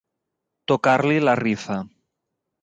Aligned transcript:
Tocar-li 0.71 1.19
la 1.27 1.37
rifa. 1.41 1.79